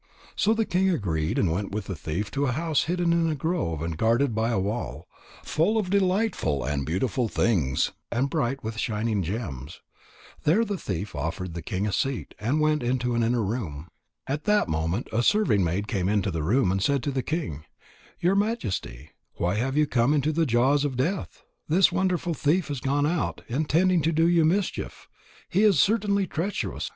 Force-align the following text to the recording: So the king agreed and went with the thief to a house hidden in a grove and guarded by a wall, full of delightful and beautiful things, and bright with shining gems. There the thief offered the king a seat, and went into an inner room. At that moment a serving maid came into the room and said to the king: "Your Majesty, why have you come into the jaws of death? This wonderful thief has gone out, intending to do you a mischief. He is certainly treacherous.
So 0.35 0.55
the 0.55 0.65
king 0.65 0.89
agreed 0.89 1.37
and 1.37 1.51
went 1.51 1.69
with 1.71 1.85
the 1.85 1.95
thief 1.95 2.31
to 2.31 2.47
a 2.47 2.53
house 2.53 2.85
hidden 2.85 3.13
in 3.13 3.29
a 3.29 3.35
grove 3.35 3.83
and 3.83 3.95
guarded 3.95 4.33
by 4.33 4.49
a 4.49 4.57
wall, 4.57 5.07
full 5.43 5.77
of 5.77 5.91
delightful 5.91 6.63
and 6.65 6.87
beautiful 6.87 7.27
things, 7.27 7.91
and 8.11 8.27
bright 8.27 8.63
with 8.63 8.79
shining 8.79 9.21
gems. 9.21 9.79
There 10.43 10.65
the 10.65 10.79
thief 10.79 11.13
offered 11.13 11.53
the 11.53 11.61
king 11.61 11.85
a 11.85 11.93
seat, 11.93 12.33
and 12.39 12.59
went 12.59 12.81
into 12.81 13.13
an 13.13 13.21
inner 13.21 13.43
room. 13.43 13.89
At 14.25 14.45
that 14.45 14.67
moment 14.67 15.07
a 15.13 15.21
serving 15.21 15.63
maid 15.63 15.87
came 15.87 16.09
into 16.09 16.31
the 16.31 16.41
room 16.41 16.71
and 16.71 16.81
said 16.81 17.03
to 17.03 17.11
the 17.11 17.21
king: 17.21 17.65
"Your 18.19 18.33
Majesty, 18.33 19.11
why 19.35 19.53
have 19.53 19.77
you 19.77 19.85
come 19.85 20.15
into 20.15 20.31
the 20.31 20.47
jaws 20.47 20.83
of 20.83 20.97
death? 20.97 21.43
This 21.67 21.91
wonderful 21.91 22.33
thief 22.33 22.69
has 22.69 22.79
gone 22.79 23.05
out, 23.05 23.41
intending 23.47 24.01
to 24.01 24.11
do 24.11 24.25
you 24.27 24.41
a 24.41 24.45
mischief. 24.45 25.07
He 25.47 25.61
is 25.61 25.79
certainly 25.79 26.25
treacherous. 26.25 26.89